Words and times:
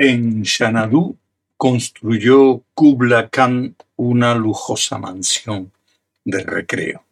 En 0.00 0.44
Xanadu 0.44 1.16
construyó 1.56 2.62
Kubla 2.72 3.30
Khan 3.30 3.74
una 3.96 4.36
lujosa 4.36 4.96
mansión 4.96 5.72
de 6.24 6.44
recreo. 6.44 7.02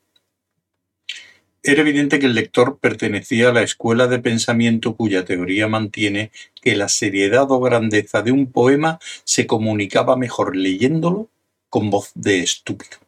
Era 1.65 1.81
evidente 1.81 2.21
que 2.21 2.27
el 2.27 2.37
lector 2.37 2.79
pertenecía 2.79 3.49
a 3.49 3.53
la 3.53 3.63
escuela 3.63 4.07
de 4.07 4.21
pensamiento 4.21 4.95
cuya 4.95 5.25
teoría 5.25 5.67
mantiene 5.67 6.31
que 6.63 6.77
la 6.77 6.89
seriedad 6.89 7.51
o 7.51 7.59
grandeza 7.59 8.23
de 8.23 8.31
un 8.31 8.53
poema 8.53 9.01
se 9.25 9.49
comunicaba 9.49 10.17
mejor 10.17 10.55
leyéndolo 10.55 11.29
con 11.69 11.91
voz 11.91 12.13
de 12.15 12.39
estúpido. 12.39 12.99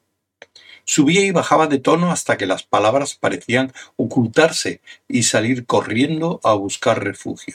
Subía 0.87 1.25
y 1.25 1.31
bajaba 1.31 1.69
de 1.69 1.79
tono 1.79 2.11
hasta 2.11 2.37
que 2.37 2.47
las 2.47 2.65
palabras 2.65 3.15
parecían 3.15 3.73
ocultarse 3.95 4.81
y 5.07 5.23
salir 5.23 5.67
corriendo 5.67 6.41
a 6.43 6.55
buscar 6.55 7.05
refugio. 7.05 7.55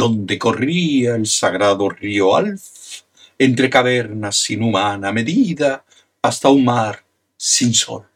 Donde 0.00 0.38
corría 0.38 1.16
el 1.16 1.26
sagrado 1.26 1.88
río 1.88 2.36
Alf, 2.36 2.62
entre 3.36 3.68
cavernas 3.68 4.36
sin 4.36 4.62
humana 4.62 5.10
medida, 5.10 5.84
hasta 6.22 6.50
un 6.50 6.64
mar 6.64 7.04
sin 7.36 7.74
sol. 7.74 8.06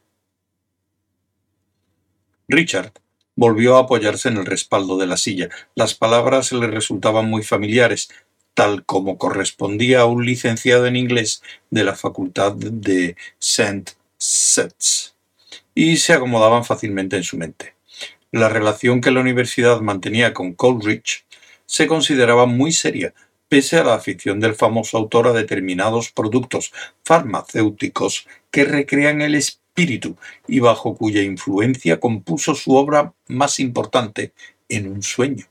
Richard 2.47 2.93
volvió 3.35 3.75
a 3.75 3.81
apoyarse 3.81 4.29
en 4.29 4.37
el 4.37 4.45
respaldo 4.45 4.97
de 4.97 5.07
la 5.07 5.17
silla. 5.17 5.49
Las 5.75 5.93
palabras 5.93 6.53
le 6.53 6.67
resultaban 6.67 7.29
muy 7.29 7.43
familiares, 7.43 8.07
tal 8.53 8.85
como 8.85 9.17
correspondía 9.17 10.01
a 10.01 10.05
un 10.05 10.25
licenciado 10.25 10.85
en 10.85 10.95
inglés 10.95 11.43
de 11.69 11.83
la 11.83 11.95
Facultad 11.95 12.53
de 12.53 13.17
St. 13.41 13.91
Setz, 14.17 15.15
y 15.75 15.97
se 15.97 16.13
acomodaban 16.13 16.63
fácilmente 16.63 17.17
en 17.17 17.23
su 17.23 17.35
mente. 17.35 17.75
La 18.31 18.47
relación 18.47 19.01
que 19.01 19.11
la 19.11 19.19
universidad 19.19 19.81
mantenía 19.81 20.33
con 20.33 20.53
Coleridge 20.53 21.22
se 21.65 21.87
consideraba 21.87 22.45
muy 22.45 22.71
seria, 22.71 23.13
pese 23.49 23.77
a 23.77 23.83
la 23.83 23.95
afición 23.95 24.39
del 24.39 24.55
famoso 24.55 24.97
autor 24.97 25.27
a 25.27 25.33
determinados 25.33 26.11
productos 26.11 26.73
farmacéuticos 27.03 28.27
que 28.49 28.65
recrean 28.65 29.21
el 29.21 29.35
espíritu 29.35 30.17
y 30.47 30.59
bajo 30.59 30.95
cuya 30.95 31.21
influencia 31.21 31.99
compuso 31.99 32.55
su 32.55 32.75
obra 32.75 33.13
más 33.27 33.59
importante, 33.59 34.33
En 34.69 34.87
un 34.87 35.03
sueño. 35.03 35.45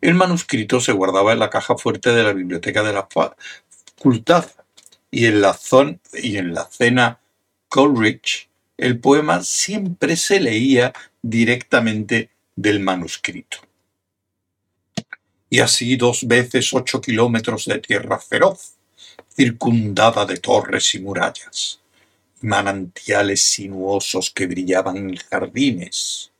El 0.00 0.14
manuscrito 0.14 0.80
se 0.80 0.92
guardaba 0.92 1.32
en 1.32 1.40
la 1.40 1.50
caja 1.50 1.76
fuerte 1.76 2.10
de 2.10 2.22
la 2.22 2.32
biblioteca 2.32 2.82
de 2.82 2.92
la 2.92 3.06
facultad 3.06 4.46
y 5.10 5.26
en 5.26 5.40
la, 5.40 5.52
zona, 5.52 5.98
y 6.14 6.36
en 6.36 6.54
la 6.54 6.64
cena 6.70 7.20
Coleridge 7.68 8.48
el 8.78 9.00
poema 9.00 9.42
siempre 9.42 10.16
se 10.16 10.40
leía 10.40 10.92
directamente 11.20 12.30
del 12.54 12.80
manuscrito. 12.80 13.67
Y 15.50 15.60
así 15.60 15.96
dos 15.96 16.26
veces 16.26 16.72
ocho 16.72 17.00
kilómetros 17.00 17.64
de 17.66 17.78
tierra 17.78 18.18
feroz, 18.18 18.74
circundada 19.34 20.26
de 20.26 20.36
torres 20.36 20.94
y 20.94 21.00
murallas 21.00 21.80
manantiales 22.40 23.42
sinuosos 23.42 24.30
que 24.30 24.46
brillaban 24.46 24.96
en 24.96 25.16
jardines, 25.16 26.32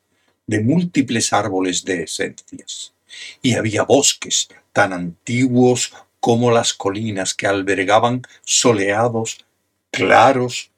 de 0.47 0.61
múltiples 0.61 1.33
árboles 1.33 1.85
de 1.85 2.05
esencias, 2.05 2.95
y 3.43 3.55
había 3.55 3.83
bosques 3.83 4.49
tan 4.73 4.93
antiguos 4.93 5.93
como 6.21 6.51
las 6.51 6.73
colinas 6.73 7.35
que 7.35 7.47
albergaban 7.47 8.23
soleados 8.45 9.45
claros 9.91 10.71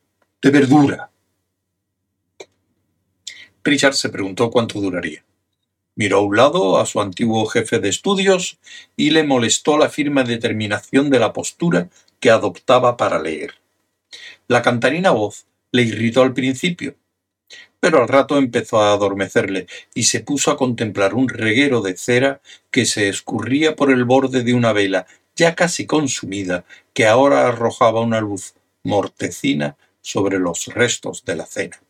de 0.43 0.50
verdura. 0.50 1.10
Richard 3.62 3.94
se 3.94 4.09
preguntó 4.09 4.50
cuánto 4.50 4.81
duraría. 4.81 5.22
Miró 5.97 6.19
a 6.19 6.23
un 6.23 6.37
lado 6.37 6.78
a 6.78 6.87
su 6.87 7.01
antiguo 7.01 7.47
jefe 7.47 7.78
de 7.78 7.89
estudios 7.89 8.59
y 8.97 9.11
le 9.11 9.25
molestó 9.25 9.77
la 9.77 9.89
firme 9.89 10.25
determinación 10.25 11.11
de 11.11 11.19
la 11.19 11.33
postura 11.33 11.89
que 12.21 12.31
adoptaba 12.31 12.97
para 12.97 13.21
leer. 13.21 13.55
La 14.49 14.62
cantarina 14.62 15.11
voz 15.11 15.47
le 15.73 15.83
irritó 15.83 16.23
al 16.23 16.34
principio, 16.34 16.97
pero 17.81 18.03
al 18.03 18.09
rato 18.09 18.37
empezó 18.37 18.81
a 18.81 18.93
adormecerle 18.93 19.67
y 19.95 20.05
se 20.05 20.21
puso 20.21 20.51
a 20.51 20.56
contemplar 20.56 21.15
un 21.15 21.28
reguero 21.28 21.81
de 21.81 21.97
cera 21.97 22.41
que 22.71 22.84
se 22.84 23.09
escurría 23.09 23.75
por 23.75 23.91
el 23.91 24.05
borde 24.05 24.43
de 24.43 24.55
una 24.55 24.72
vela 24.72 25.07
ya 25.34 25.55
casi 25.55 25.87
consumida 25.87 26.65
que 26.93 27.07
ahora 27.07 27.49
arrojaba 27.49 28.01
una 28.01 28.21
luz 28.21 28.55
mortecina 28.83 29.77
sobre 30.03 30.39
los 30.39 30.67
restos 30.67 31.25
de 31.25 31.37
la 31.37 31.47
cena. 31.47 31.81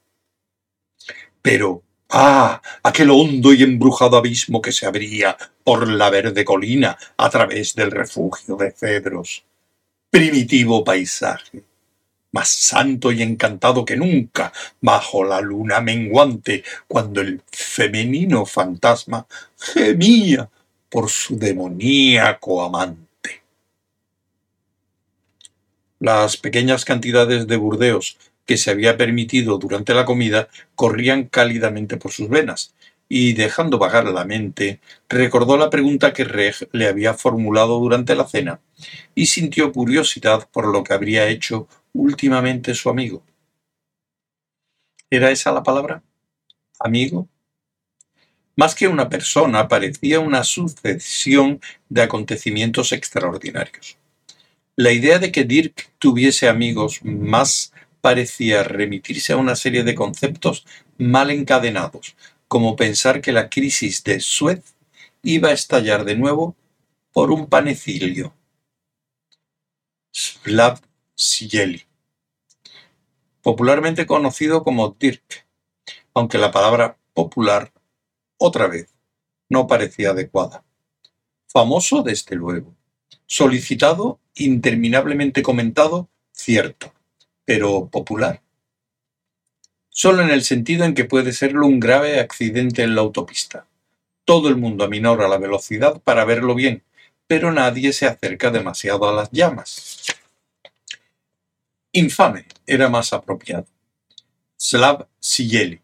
Pero, 1.43 1.82
¡ah! 2.10 2.60
aquel 2.82 3.10
hondo 3.10 3.53
y 3.53 3.62
embrujado 3.62 4.16
abismo 4.16 4.60
que 4.60 4.72
se 4.72 4.87
abría 4.87 5.37
por 5.65 5.88
la 5.88 6.10
verde 6.10 6.44
colina 6.44 6.98
a 7.16 7.31
través 7.31 7.75
del 7.75 7.91
refugio 7.91 8.56
de 8.56 8.72
cedros. 8.72 9.44
Primitivo 10.10 10.84
paisaje 10.84 11.65
más 12.32 12.49
santo 12.49 13.12
y 13.12 13.22
encantado 13.22 13.84
que 13.84 13.97
nunca, 13.97 14.53
bajo 14.81 15.25
la 15.25 15.41
luna 15.41 15.81
menguante, 15.81 16.65
cuando 16.87 17.20
el 17.20 17.43
femenino 17.50 18.47
fantasma 18.47 19.26
gemía 19.59 20.49
por 20.88 21.10
su 21.10 21.38
demoníaco 21.38 22.62
amante. 22.62 23.43
Las 25.99 26.37
pequeñas 26.37 26.84
cantidades 26.84 27.47
de 27.47 27.56
burdeos 27.56 28.16
que 28.46 28.56
se 28.56 28.70
había 28.70 28.96
permitido 28.96 29.58
durante 29.58 29.94
la 29.94 30.04
comida 30.04 30.48
corrían 30.74 31.24
cálidamente 31.24 31.96
por 31.96 32.12
sus 32.12 32.28
venas, 32.28 32.74
y 33.08 33.32
dejando 33.32 33.78
vagar 33.78 34.04
la 34.04 34.24
mente, 34.24 34.80
recordó 35.08 35.56
la 35.56 35.68
pregunta 35.68 36.12
que 36.12 36.24
Reg 36.24 36.68
le 36.72 36.86
había 36.86 37.14
formulado 37.14 37.78
durante 37.80 38.14
la 38.14 38.26
cena, 38.26 38.60
y 39.14 39.26
sintió 39.26 39.72
curiosidad 39.72 40.48
por 40.52 40.68
lo 40.68 40.84
que 40.84 40.94
habría 40.94 41.28
hecho 41.28 41.68
últimamente 41.92 42.74
su 42.74 42.88
amigo. 42.88 43.24
¿Era 45.10 45.32
esa 45.32 45.50
la 45.50 45.64
palabra? 45.64 46.04
¿Amigo? 46.78 47.28
Más 48.54 48.76
que 48.76 48.86
una 48.86 49.08
persona, 49.08 49.66
parecía 49.66 50.20
una 50.20 50.44
sucesión 50.44 51.60
de 51.88 52.02
acontecimientos 52.02 52.92
extraordinarios. 52.92 53.96
La 54.76 54.92
idea 54.92 55.18
de 55.18 55.32
que 55.32 55.44
Dirk 55.44 55.90
tuviese 55.98 56.48
amigos 56.48 57.00
más 57.02 57.72
parecía 58.00 58.62
remitirse 58.62 59.33
a 59.33 59.37
una 59.37 59.56
serie 59.56 59.84
de 59.84 59.94
conceptos 59.94 60.66
mal 60.99 61.31
encadenados, 61.31 62.16
como 62.49 62.77
pensar 62.77 63.21
que 63.21 63.33
la 63.33 63.49
crisis 63.49 64.03
de 64.05 64.21
Suez 64.21 64.75
iba 65.22 65.50
a 65.50 65.53
estallar 65.53 66.05
de 66.05 66.16
nuevo 66.16 66.56
por 67.12 67.31
un 67.31 67.47
panecilio. 67.47 68.34
Slav 70.12 70.81
Sieli, 71.15 71.84
popularmente 73.43 74.06
conocido 74.06 74.65
como 74.65 74.97
Dirk, 74.99 75.47
aunque 76.15 76.38
la 76.38 76.50
palabra 76.50 76.99
popular, 77.15 77.72
otra 78.38 78.67
vez, 78.67 78.94
no 79.49 79.67
parecía 79.67 80.11
adecuada. 80.11 80.65
Famoso, 81.47 82.03
desde 82.03 82.37
luego. 82.37 82.75
Solicitado, 83.27 84.21
interminablemente 84.34 85.43
comentado, 85.43 86.09
cierto, 86.32 86.93
pero 87.50 87.88
popular. 87.88 88.41
Solo 89.88 90.23
en 90.23 90.31
el 90.31 90.44
sentido 90.44 90.85
en 90.85 90.94
que 90.94 91.05
puede 91.05 91.32
serlo 91.32 91.67
un 91.67 91.81
grave 91.81 92.20
accidente 92.20 92.85
en 92.85 92.94
la 92.94 93.00
autopista. 93.00 93.67
Todo 94.25 94.49
el 94.49 94.55
mundo 94.55 94.85
aminora 94.85 95.26
la 95.26 95.37
velocidad 95.37 96.00
para 96.00 96.25
verlo 96.25 96.55
bien, 96.55 96.85
pero 97.26 97.50
nadie 97.50 97.93
se 97.93 98.06
acerca 98.06 98.52
demasiado 98.52 99.08
a 99.08 99.12
las 99.12 99.32
llamas. 99.32 100.06
Infame 101.91 102.47
era 102.69 102.88
más 102.88 103.12
apropiado. 103.12 103.67
Slav 104.56 105.08
Sijeli, 105.19 105.81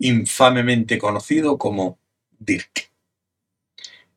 infamemente 0.00 0.98
conocido 0.98 1.58
como 1.58 1.96
Dirk. 2.40 2.90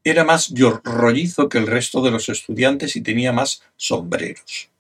Era 0.04 0.24
más 0.24 0.51
rollizo 0.84 1.48
que 1.48 1.60
el 1.60 1.68
resto 1.68 2.01
de 2.01 2.10
los 2.10 2.27
estudiantes 2.27 2.95
y 2.95 3.01
tenía 3.01 3.31
más 3.31 3.62
sombreros. 3.77 4.72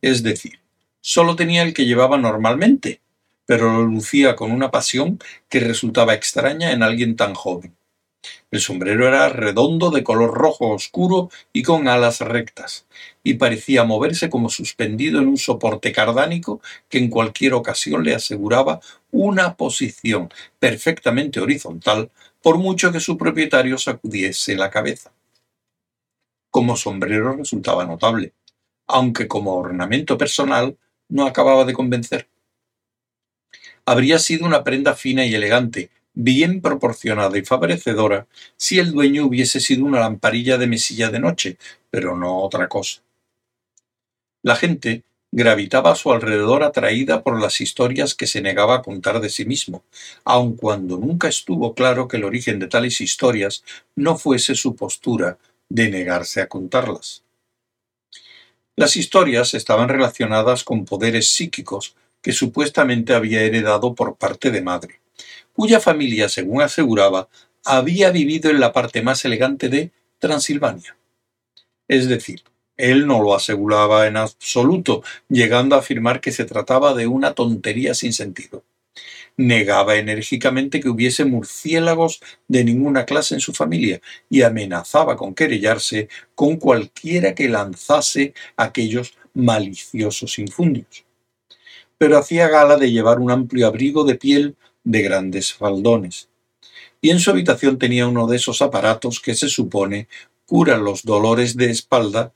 Es 0.00 0.22
decir, 0.22 0.59
solo 1.00 1.36
tenía 1.36 1.62
el 1.62 1.74
que 1.74 1.86
llevaba 1.86 2.18
normalmente, 2.18 3.00
pero 3.46 3.72
lo 3.72 3.84
lucía 3.84 4.36
con 4.36 4.52
una 4.52 4.70
pasión 4.70 5.18
que 5.48 5.60
resultaba 5.60 6.14
extraña 6.14 6.72
en 6.72 6.82
alguien 6.82 7.16
tan 7.16 7.34
joven. 7.34 7.74
El 8.50 8.60
sombrero 8.60 9.06
era 9.08 9.28
redondo, 9.28 9.90
de 9.90 10.04
color 10.04 10.34
rojo 10.34 10.68
oscuro 10.68 11.30
y 11.52 11.62
con 11.62 11.88
alas 11.88 12.20
rectas, 12.20 12.86
y 13.22 13.34
parecía 13.34 13.84
moverse 13.84 14.28
como 14.28 14.50
suspendido 14.50 15.20
en 15.20 15.28
un 15.28 15.36
soporte 15.36 15.92
cardánico 15.92 16.60
que 16.88 16.98
en 16.98 17.08
cualquier 17.08 17.54
ocasión 17.54 18.04
le 18.04 18.14
aseguraba 18.14 18.80
una 19.10 19.56
posición 19.56 20.30
perfectamente 20.58 21.40
horizontal, 21.40 22.10
por 22.42 22.58
mucho 22.58 22.92
que 22.92 23.00
su 23.00 23.16
propietario 23.16 23.78
sacudiese 23.78 24.54
la 24.56 24.70
cabeza. 24.70 25.12
Como 26.50 26.76
sombrero 26.76 27.36
resultaba 27.36 27.86
notable, 27.86 28.32
aunque 28.86 29.28
como 29.28 29.54
ornamento 29.54 30.18
personal 30.18 30.76
no 31.10 31.26
acababa 31.26 31.64
de 31.64 31.74
convencer. 31.74 32.28
Habría 33.84 34.18
sido 34.18 34.46
una 34.46 34.64
prenda 34.64 34.94
fina 34.94 35.26
y 35.26 35.34
elegante, 35.34 35.90
bien 36.14 36.60
proporcionada 36.60 37.36
y 37.38 37.44
favorecedora 37.44 38.26
si 38.56 38.78
el 38.78 38.92
dueño 38.92 39.26
hubiese 39.26 39.60
sido 39.60 39.84
una 39.84 40.00
lamparilla 40.00 40.58
de 40.58 40.66
mesilla 40.66 41.10
de 41.10 41.20
noche, 41.20 41.56
pero 41.90 42.16
no 42.16 42.38
otra 42.38 42.68
cosa. 42.68 43.02
La 44.42 44.56
gente 44.56 45.04
gravitaba 45.32 45.92
a 45.92 45.96
su 45.96 46.10
alrededor 46.10 46.64
atraída 46.64 47.22
por 47.22 47.40
las 47.40 47.60
historias 47.60 48.14
que 48.14 48.26
se 48.26 48.42
negaba 48.42 48.76
a 48.76 48.82
contar 48.82 49.20
de 49.20 49.28
sí 49.28 49.44
mismo, 49.44 49.84
aun 50.24 50.56
cuando 50.56 50.96
nunca 50.96 51.28
estuvo 51.28 51.74
claro 51.74 52.08
que 52.08 52.16
el 52.16 52.24
origen 52.24 52.58
de 52.58 52.66
tales 52.66 53.00
historias 53.00 53.64
no 53.94 54.18
fuese 54.18 54.54
su 54.54 54.74
postura 54.74 55.38
de 55.68 55.88
negarse 55.88 56.40
a 56.40 56.48
contarlas. 56.48 57.22
Las 58.80 58.96
historias 58.96 59.52
estaban 59.52 59.90
relacionadas 59.90 60.64
con 60.64 60.86
poderes 60.86 61.28
psíquicos 61.28 61.94
que 62.22 62.32
supuestamente 62.32 63.12
había 63.12 63.42
heredado 63.42 63.94
por 63.94 64.16
parte 64.16 64.50
de 64.50 64.62
madre, 64.62 65.00
cuya 65.52 65.80
familia, 65.80 66.30
según 66.30 66.62
aseguraba, 66.62 67.28
había 67.62 68.10
vivido 68.10 68.48
en 68.48 68.58
la 68.58 68.72
parte 68.72 69.02
más 69.02 69.22
elegante 69.26 69.68
de 69.68 69.90
Transilvania. 70.18 70.96
Es 71.88 72.08
decir, 72.08 72.42
él 72.78 73.06
no 73.06 73.22
lo 73.22 73.34
aseguraba 73.34 74.06
en 74.06 74.16
absoluto, 74.16 75.02
llegando 75.28 75.76
a 75.76 75.80
afirmar 75.80 76.22
que 76.22 76.32
se 76.32 76.46
trataba 76.46 76.94
de 76.94 77.06
una 77.06 77.34
tontería 77.34 77.92
sin 77.92 78.14
sentido. 78.14 78.64
Negaba 79.40 79.96
enérgicamente 79.96 80.80
que 80.80 80.90
hubiese 80.90 81.24
murciélagos 81.24 82.20
de 82.46 82.62
ninguna 82.62 83.06
clase 83.06 83.32
en 83.32 83.40
su 83.40 83.54
familia 83.54 84.02
y 84.28 84.42
amenazaba 84.42 85.16
con 85.16 85.34
querellarse 85.34 86.10
con 86.34 86.58
cualquiera 86.58 87.34
que 87.34 87.48
lanzase 87.48 88.34
aquellos 88.58 89.14
maliciosos 89.32 90.38
infundios. 90.38 91.06
Pero 91.96 92.18
hacía 92.18 92.48
gala 92.48 92.76
de 92.76 92.92
llevar 92.92 93.18
un 93.18 93.30
amplio 93.30 93.66
abrigo 93.66 94.04
de 94.04 94.16
piel 94.16 94.56
de 94.84 95.00
grandes 95.00 95.54
faldones. 95.54 96.28
Y 97.00 97.08
en 97.08 97.18
su 97.18 97.30
habitación 97.30 97.78
tenía 97.78 98.06
uno 98.06 98.26
de 98.26 98.36
esos 98.36 98.60
aparatos 98.60 99.20
que 99.20 99.34
se 99.34 99.48
supone 99.48 100.06
curan 100.44 100.84
los 100.84 101.02
dolores 101.02 101.56
de 101.56 101.70
espalda 101.70 102.34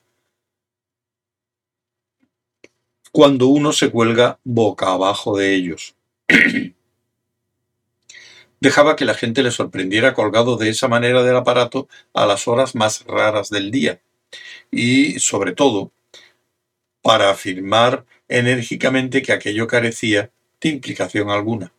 cuando 3.12 3.48
uno 3.48 3.74
se 3.74 3.90
cuelga 3.90 4.38
boca 4.42 4.90
abajo 4.92 5.36
de 5.36 5.54
ellos. 5.54 5.94
Dejaba 8.64 8.96
que 8.96 9.04
la 9.04 9.12
gente 9.12 9.42
le 9.42 9.50
sorprendiera 9.50 10.14
colgado 10.14 10.56
de 10.56 10.70
esa 10.70 10.88
manera 10.88 11.22
del 11.22 11.36
aparato 11.36 11.86
a 12.14 12.24
las 12.24 12.48
horas 12.48 12.74
más 12.74 13.04
raras 13.04 13.50
del 13.50 13.70
día. 13.70 14.00
Y, 14.70 15.20
sobre 15.20 15.52
todo, 15.52 15.92
para 17.02 17.28
afirmar 17.28 18.06
enérgicamente 18.26 19.20
que 19.20 19.34
aquello 19.34 19.66
carecía 19.66 20.30
de 20.62 20.70
implicación 20.70 21.28
alguna. 21.28 21.74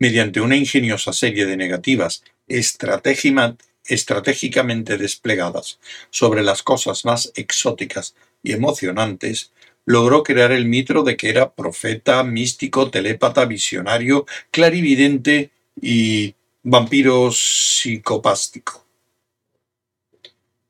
Mediante 0.00 0.40
una 0.40 0.56
ingeniosa 0.56 1.12
serie 1.12 1.46
de 1.46 1.56
negativas 1.56 2.24
estratégicamente 2.48 4.98
desplegadas 4.98 5.78
sobre 6.10 6.42
las 6.42 6.64
cosas 6.64 7.04
más 7.04 7.30
exóticas 7.36 8.16
y 8.42 8.54
emocionantes, 8.54 9.52
logró 9.84 10.22
crear 10.22 10.52
el 10.52 10.66
mito 10.66 11.02
de 11.02 11.16
que 11.16 11.30
era 11.30 11.52
profeta, 11.52 12.22
místico, 12.22 12.90
telépata, 12.90 13.44
visionario, 13.44 14.26
clarividente 14.50 15.50
y 15.80 16.34
vampiro 16.62 17.30
psicopástico. 17.32 18.86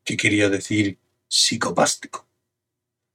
¿Qué 0.03 0.17
quería 0.17 0.49
decir 0.49 0.97
psicopástico? 1.27 2.25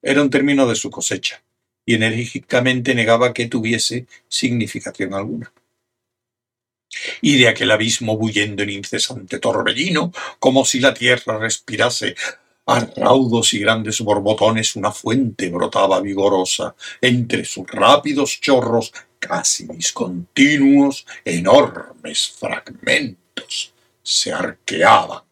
Era 0.00 0.22
un 0.22 0.30
término 0.30 0.66
de 0.66 0.76
su 0.76 0.90
cosecha, 0.90 1.42
y 1.84 1.94
enérgicamente 1.94 2.94
negaba 2.94 3.32
que 3.32 3.46
tuviese 3.46 4.06
significación 4.28 5.14
alguna. 5.14 5.52
Y 7.20 7.38
de 7.38 7.48
aquel 7.48 7.70
abismo 7.70 8.16
bullendo 8.16 8.62
en 8.62 8.70
incesante 8.70 9.38
torbellino, 9.38 10.12
como 10.38 10.64
si 10.64 10.80
la 10.80 10.94
tierra 10.94 11.38
respirase 11.38 12.14
a 12.68 12.80
raudos 12.80 13.54
y 13.54 13.60
grandes 13.60 14.00
borbotones 14.02 14.76
una 14.76 14.92
fuente 14.92 15.48
brotaba 15.48 16.00
vigorosa. 16.00 16.74
Entre 17.00 17.46
sus 17.46 17.66
rápidos 17.66 18.38
chorros, 18.42 18.92
casi 19.18 19.66
discontinuos, 19.66 21.06
enormes 21.24 22.28
fragmentos 22.38 23.72
se 24.02 24.32
arqueaban. 24.32 25.22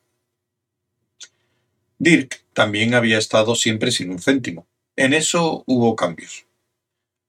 Dirk 1.98 2.42
también 2.54 2.94
había 2.94 3.18
estado 3.18 3.54
siempre 3.54 3.92
sin 3.92 4.10
un 4.10 4.18
céntimo. 4.18 4.66
En 4.96 5.12
eso 5.12 5.62
hubo 5.66 5.94
cambios. 5.94 6.46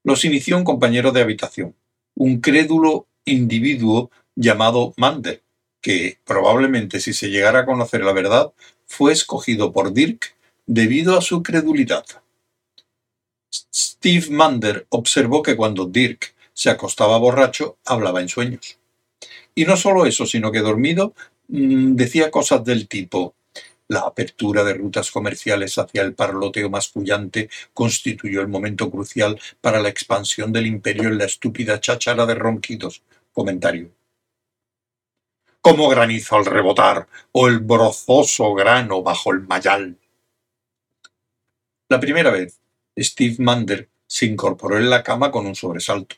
Los 0.05 0.23
inició 0.23 0.57
un 0.57 0.63
compañero 0.63 1.11
de 1.11 1.21
habitación, 1.21 1.75
un 2.15 2.39
crédulo 2.39 3.07
individuo 3.25 4.09
llamado 4.35 4.93
Mander, 4.95 5.43
que 5.81 6.17
probablemente 6.23 7.01
si 7.01 7.11
se 7.11 7.29
llegara 7.29 7.59
a 7.59 7.65
conocer 7.65 8.05
la 8.05 8.13
verdad 8.13 8.53
fue 8.87 9.11
escogido 9.11 9.71
por 9.71 9.93
Dirk 9.93 10.35
debido 10.65 11.17
a 11.17 11.21
su 11.21 11.43
credulidad. 11.43 12.05
Steve 13.73 14.27
Mander 14.29 14.87
observó 14.89 15.41
que 15.43 15.55
cuando 15.55 15.85
Dirk 15.85 16.33
se 16.53 16.69
acostaba 16.69 17.17
borracho, 17.17 17.77
hablaba 17.85 18.21
en 18.21 18.29
sueños. 18.29 18.79
Y 19.53 19.65
no 19.65 19.77
solo 19.77 20.05
eso, 20.05 20.25
sino 20.25 20.51
que 20.51 20.59
dormido 20.59 21.13
mm, 21.47 21.95
decía 21.95 22.31
cosas 22.31 22.63
del 22.63 22.87
tipo 22.87 23.35
la 23.89 24.01
apertura 24.01 24.65
de 24.65 24.73
rutas 24.73 25.11
comerciales 25.11 25.77
hacia 25.77 26.01
el 26.01 26.13
parloteo 26.13 26.69
mascullante 26.69 27.49
constituyó 27.73 28.41
el 28.41 28.49
momento 28.49 28.91
crucial 28.91 29.39
para 29.61 29.79
la 29.79 29.87
expansión 29.87 30.51
del 30.51 30.67
imperio 30.67 31.03
en 31.03 31.17
la 31.17 31.25
estúpida 31.25 31.79
cháchara 31.79 32.25
de 32.25 32.35
ronquidos. 32.35 33.01
Comentario 33.31 33.91
como 35.67 35.89
granizo 35.89 36.37
al 36.37 36.45
rebotar 36.45 37.09
o 37.33 37.49
el 37.49 37.59
brozoso 37.59 38.53
grano 38.53 39.03
bajo 39.03 39.33
el 39.33 39.41
mayal. 39.41 39.97
La 41.89 41.99
primera 41.99 42.31
vez, 42.31 42.61
Steve 42.97 43.35
Mander 43.39 43.89
se 44.07 44.27
incorporó 44.27 44.77
en 44.77 44.89
la 44.89 45.03
cama 45.03 45.29
con 45.29 45.45
un 45.45 45.55
sobresalto. 45.55 46.15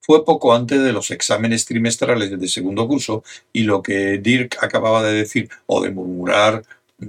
Fue 0.00 0.24
poco 0.24 0.52
antes 0.52 0.82
de 0.82 0.92
los 0.92 1.12
exámenes 1.12 1.66
trimestrales 1.66 2.36
de 2.36 2.48
segundo 2.48 2.88
curso 2.88 3.22
y 3.52 3.62
lo 3.62 3.80
que 3.80 4.18
Dirk 4.18 4.56
acababa 4.60 5.04
de 5.04 5.12
decir 5.12 5.48
o 5.66 5.80
de 5.80 5.92
murmurar 5.92 6.64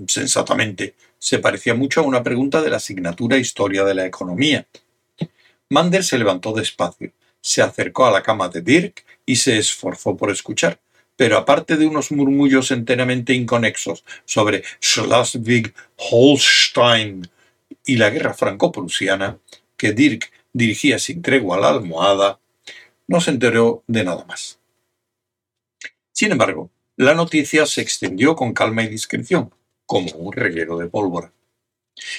sensatamente 0.07 0.93
se 1.17 1.39
parecía 1.39 1.73
mucho 1.73 2.01
a 2.01 2.03
una 2.03 2.21
pregunta 2.21 2.61
de 2.61 2.69
la 2.69 2.77
asignatura 2.77 3.37
Historia 3.37 3.83
de 3.85 3.95
la 3.95 4.05
Economía. 4.05 4.67
Mander 5.69 6.03
se 6.03 6.19
levantó 6.19 6.53
despacio, 6.53 7.11
se 7.41 7.63
acercó 7.63 8.05
a 8.05 8.11
la 8.11 8.21
cama 8.21 8.49
de 8.49 8.61
Dirk 8.61 9.03
y 9.25 9.37
se 9.37 9.57
esforzó 9.57 10.15
por 10.15 10.29
escuchar 10.29 10.79
pero 11.21 11.37
aparte 11.37 11.77
de 11.77 11.85
unos 11.85 12.11
murmullos 12.11 12.71
enteramente 12.71 13.35
inconexos 13.35 14.03
sobre 14.25 14.63
Schleswig-Holstein 14.81 17.29
y 17.85 17.97
la 17.97 18.09
guerra 18.09 18.33
franco-prusiana, 18.33 19.37
que 19.77 19.91
Dirk 19.91 20.31
dirigía 20.51 20.97
sin 20.97 21.21
tregua 21.21 21.57
a 21.57 21.59
la 21.59 21.69
almohada, 21.69 22.39
no 23.07 23.21
se 23.21 23.29
enteró 23.29 23.83
de 23.85 24.03
nada 24.03 24.25
más. 24.25 24.57
Sin 26.11 26.31
embargo, 26.31 26.71
la 26.95 27.13
noticia 27.13 27.67
se 27.67 27.81
extendió 27.81 28.35
con 28.35 28.53
calma 28.53 28.81
y 28.81 28.87
discreción, 28.87 29.53
como 29.85 30.09
un 30.13 30.33
reguero 30.33 30.79
de 30.79 30.87
pólvora. 30.87 31.31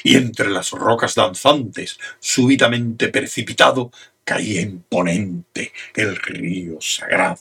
Y 0.04 0.14
entre 0.14 0.48
las 0.48 0.70
rocas 0.70 1.16
danzantes, 1.16 1.98
súbitamente 2.20 3.08
precipitado, 3.08 3.90
caía 4.22 4.60
imponente 4.60 5.72
el 5.96 6.14
río 6.14 6.80
sagrado 6.80 7.40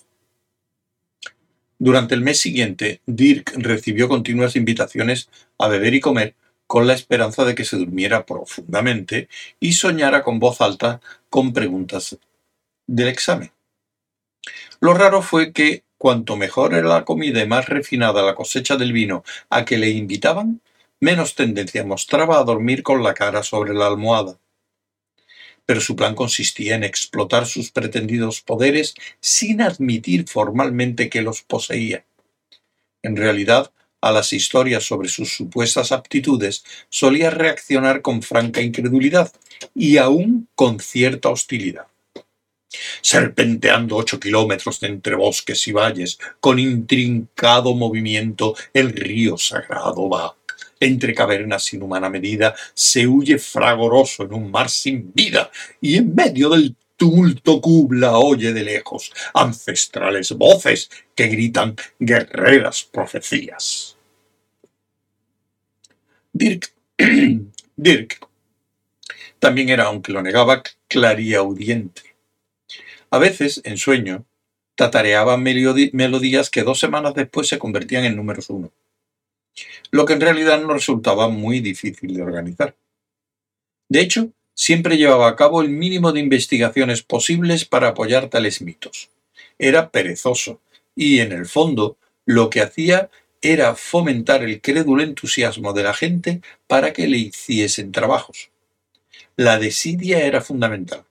durante 1.84 2.14
el 2.14 2.22
mes 2.22 2.40
siguiente, 2.40 3.02
Dirk 3.08 3.54
recibió 3.56 4.08
continuas 4.08 4.56
invitaciones 4.56 5.30
a 5.58 5.68
beber 5.68 5.96
y 5.96 6.00
comer 6.00 6.36
con 6.68 6.86
la 6.86 6.94
esperanza 6.94 7.44
de 7.44 7.56
que 7.56 7.66
se 7.66 7.76
durmiera 7.76 8.24
profundamente 8.24 9.30
y 9.60 9.74
soñara 9.74 10.22
con 10.22 10.38
voz 10.38 10.62
alta 10.62 11.02
con 11.32 11.54
preguntas 11.54 12.20
del 12.86 13.08
examen. 13.08 13.52
Lo 14.80 14.94
raro 14.94 15.24
fue 15.24 15.54
que 15.54 15.84
cuanto 15.98 16.38
mejor 16.38 16.76
era 16.76 16.88
la 16.88 17.04
comida 17.04 17.42
y 17.42 17.48
más 17.48 17.68
refinada 17.68 18.22
la 18.22 18.36
cosecha 18.36 18.78
del 18.78 18.94
vino 18.94 19.24
a 19.50 19.66
que 19.66 19.80
le 19.80 19.90
invitaban, 19.90 20.62
menos 21.00 21.34
tendencia 21.34 21.84
mostraba 21.84 22.38
a 22.38 22.44
dormir 22.44 22.84
con 22.84 23.02
la 23.02 23.16
cara 23.16 23.42
sobre 23.42 23.74
la 23.74 23.88
almohada 23.88 24.38
pero 25.66 25.82
su 25.82 25.96
plan 25.96 26.16
consistía 26.16 26.76
en 26.76 26.84
explotar 26.84 27.46
sus 27.46 27.72
pretendidos 27.72 28.42
poderes 28.42 28.96
sin 29.20 29.62
admitir 29.62 30.28
formalmente 30.28 31.10
que 31.10 31.22
los 31.22 31.42
poseía. 31.42 32.04
En 33.04 33.16
realidad, 33.16 33.72
a 34.02 34.12
las 34.12 34.34
historias 34.34 34.84
sobre 34.84 35.10
sus 35.10 35.34
supuestas 35.34 35.92
aptitudes 35.92 36.64
solía 36.90 37.30
reaccionar 37.30 38.02
con 38.02 38.22
franca 38.24 38.62
incredulidad 38.62 39.32
y 39.76 39.98
aún 39.98 40.48
con 40.56 40.80
cierta 40.80 41.30
hostilidad. 41.30 41.86
Serpenteando 43.02 43.98
ocho 43.98 44.20
kilómetros 44.20 44.82
entre 44.84 45.16
bosques 45.16 45.68
y 45.68 45.72
valles, 45.72 46.18
con 46.40 46.58
intrincado 46.58 47.76
movimiento, 47.76 48.56
el 48.74 48.94
río 48.94 49.38
sagrado 49.38 50.10
va 50.10 50.36
entre 50.82 51.14
cavernas 51.14 51.64
sin 51.64 51.82
humana 51.82 52.10
medida, 52.10 52.54
se 52.74 53.08
huye 53.08 53.38
fragoroso 53.38 54.24
en 54.24 54.34
un 54.34 54.52
mar 54.52 54.70
sin 54.70 55.14
vida, 55.14 55.50
y 55.80 55.96
en 55.96 56.14
medio 56.14 56.50
del 56.50 56.76
tumulto 56.98 57.62
cubla 57.62 58.18
oye 58.18 58.52
de 58.52 58.64
lejos 58.64 59.12
ancestrales 59.34 60.34
voces 60.34 60.90
que 61.16 61.28
gritan 61.28 61.76
guerreras 61.98 62.84
profecías. 62.84 63.96
Dirk, 66.34 66.74
Dirk 67.76 68.20
también 69.42 69.70
era, 69.70 69.86
aunque 69.86 70.12
lo 70.12 70.22
negaba, 70.22 70.62
clariaudiente. 70.88 72.04
A 73.10 73.18
veces, 73.18 73.62
en 73.64 73.78
sueño, 73.80 74.24
tatareaba 74.76 75.36
melodías 75.38 76.52
que 76.52 76.62
dos 76.62 76.80
semanas 76.80 77.16
después 77.16 77.48
se 77.48 77.58
convertían 77.58 78.06
en 78.06 78.16
números 78.16 78.52
uno, 78.52 78.72
lo 79.92 80.06
que 80.06 80.14
en 80.14 80.22
realidad 80.22 80.62
no 80.62 80.74
resultaba 80.74 81.28
muy 81.30 81.60
difícil 81.60 82.14
de 82.14 82.22
organizar. 82.22 82.76
De 83.90 84.02
hecho, 84.02 84.32
siempre 84.54 84.98
llevaba 84.98 85.28
a 85.28 85.36
cabo 85.36 85.62
el 85.62 85.70
mínimo 85.70 86.12
de 86.12 86.20
investigaciones 86.20 87.04
posibles 87.04 87.66
para 87.66 87.90
apoyar 87.90 88.30
tales 88.30 88.62
mitos. 88.62 89.10
Era 89.60 89.90
perezoso 89.90 90.62
y, 90.96 91.20
en 91.20 91.32
el 91.32 91.46
fondo, 91.46 91.98
lo 92.26 92.50
que 92.50 92.62
hacía 92.62 93.10
era 93.42 93.76
fomentar 93.76 94.44
el 94.44 94.62
crédulo 94.62 95.04
entusiasmo 95.04 95.74
de 95.74 95.84
la 95.84 95.94
gente 95.94 96.42
para 96.68 96.94
que 96.94 97.08
le 97.08 97.18
hiciesen 97.18 97.92
trabajos. 97.92 98.52
La 99.36 99.58
desidia 99.58 100.24
era 100.24 100.42
fundamental. 100.42 101.06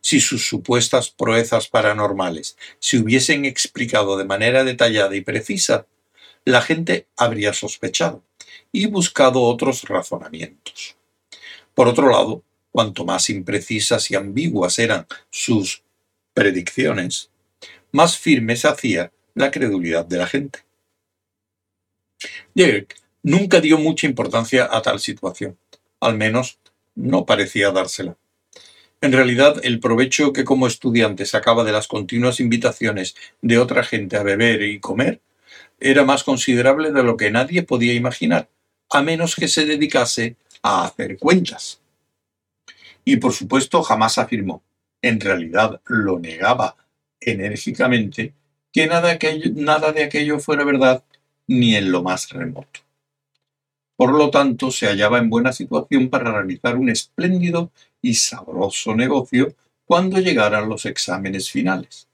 Si 0.00 0.20
sus 0.20 0.46
supuestas 0.46 1.10
proezas 1.10 1.68
paranormales 1.68 2.56
se 2.78 2.98
hubiesen 2.98 3.44
explicado 3.44 4.18
de 4.18 4.24
manera 4.24 4.64
detallada 4.64 5.14
y 5.14 5.20
precisa, 5.20 5.86
la 6.44 6.60
gente 6.60 7.06
habría 7.16 7.52
sospechado 7.52 8.22
y 8.70 8.86
buscado 8.86 9.42
otros 9.42 9.82
razonamientos. 9.84 10.96
Por 11.74 11.88
otro 11.88 12.10
lado, 12.10 12.42
cuanto 12.70 13.04
más 13.04 13.30
imprecisas 13.30 14.10
y 14.10 14.14
ambiguas 14.14 14.78
eran 14.78 15.06
sus 15.30 15.82
predicciones, 16.34 17.30
más 17.92 18.18
firme 18.18 18.56
se 18.56 18.68
hacía 18.68 19.12
la 19.34 19.50
credulidad 19.50 20.04
de 20.04 20.18
la 20.18 20.26
gente. 20.26 20.60
Dirk 22.54 22.96
nunca 23.22 23.60
dio 23.60 23.78
mucha 23.78 24.06
importancia 24.06 24.68
a 24.70 24.82
tal 24.82 25.00
situación, 25.00 25.56
al 26.00 26.16
menos 26.16 26.58
no 26.94 27.24
parecía 27.24 27.70
dársela. 27.70 28.16
En 29.00 29.12
realidad, 29.12 29.60
el 29.62 29.80
provecho 29.80 30.32
que 30.32 30.44
como 30.44 30.66
estudiante 30.66 31.26
sacaba 31.26 31.62
de 31.64 31.72
las 31.72 31.88
continuas 31.88 32.40
invitaciones 32.40 33.14
de 33.42 33.58
otra 33.58 33.84
gente 33.84 34.16
a 34.16 34.22
beber 34.22 34.62
y 34.62 34.80
comer 34.80 35.20
era 35.78 36.04
más 36.04 36.24
considerable 36.24 36.92
de 36.92 37.02
lo 37.02 37.16
que 37.16 37.30
nadie 37.30 37.62
podía 37.62 37.94
imaginar, 37.94 38.48
a 38.90 39.02
menos 39.02 39.36
que 39.36 39.48
se 39.48 39.66
dedicase 39.66 40.36
a 40.62 40.84
hacer 40.84 41.18
cuentas. 41.18 41.80
Y 43.04 43.16
por 43.16 43.32
supuesto 43.32 43.82
jamás 43.82 44.18
afirmó, 44.18 44.62
en 45.02 45.20
realidad 45.20 45.80
lo 45.86 46.18
negaba 46.18 46.76
enérgicamente, 47.20 48.32
que 48.72 48.86
nada, 48.86 49.18
nada 49.54 49.92
de 49.92 50.04
aquello 50.04 50.38
fuera 50.40 50.64
verdad 50.64 51.04
ni 51.46 51.76
en 51.76 51.92
lo 51.92 52.02
más 52.02 52.30
remoto. 52.30 52.80
Por 53.96 54.12
lo 54.12 54.30
tanto, 54.30 54.70
se 54.70 54.86
hallaba 54.86 55.18
en 55.18 55.30
buena 55.30 55.52
situación 55.52 56.08
para 56.08 56.32
realizar 56.32 56.76
un 56.76 56.88
espléndido 56.88 57.70
y 58.02 58.14
sabroso 58.14 58.94
negocio 58.94 59.54
cuando 59.84 60.18
llegaran 60.18 60.68
los 60.68 60.84
exámenes 60.86 61.50
finales. 61.50 62.08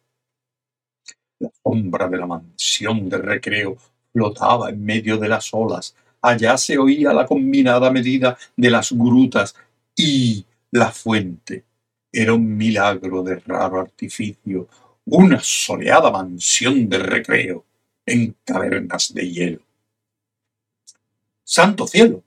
La 1.40 1.50
sombra 1.62 2.06
de 2.06 2.18
la 2.18 2.26
mansión 2.26 3.09
de 3.09 3.16
recreo 3.18 3.76
flotaba 4.12 4.68
en 4.68 4.85
medio 4.85 5.16
de 5.16 5.28
las 5.28 5.49
olas. 5.52 5.97
Allá 6.20 6.56
se 6.59 6.76
oía 6.76 7.14
la 7.14 7.26
combinada 7.26 7.90
medida 7.90 8.37
de 8.56 8.70
las 8.70 8.92
grutas 8.92 9.54
y 9.97 10.44
la 10.70 10.92
fuente. 10.92 11.64
Era 12.12 12.35
un 12.35 12.56
milagro 12.56 13.23
de 13.23 13.37
raro 13.37 13.80
artificio, 13.80 14.68
una 15.06 15.40
soleada 15.40 16.11
mansión 16.11 16.88
de 16.88 16.99
recreo 16.99 17.64
en 18.04 18.37
cavernas 18.44 19.14
de 19.14 19.30
hielo. 19.30 19.61
¡Santo 21.42 21.87
cielo! 21.87 22.23